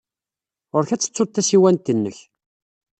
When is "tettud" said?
1.01-1.29